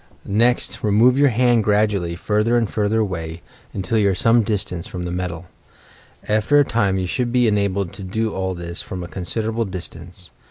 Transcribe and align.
Next 0.25 0.83
remove 0.83 1.15
your 1.19 1.29
hand 1.29 1.63
gradually 1.63 2.15
further 2.15 2.53
YOUR 2.53 2.61
PSYCHIC 2.61 2.61
POWERS 2.61 2.61
and 2.69 2.73
further 2.73 2.99
away, 3.01 3.41
until 3.71 3.97
you 3.99 4.09
are 4.09 4.15
some 4.15 4.41
distance 4.41 4.87
from 4.87 5.03
the 5.03 5.11
metal. 5.11 5.45
After 6.27 6.57
a 6.59 6.63
time, 6.65 6.97
you 6.97 7.05
should 7.05 7.31
be 7.31 7.47
enabled 7.47 7.93
to 7.93 8.03
do 8.03 8.33
all 8.33 8.55
this 8.55 8.81
from 8.81 9.03
a 9.03 9.07
considerable 9.07 9.65
distance. 9.65 10.31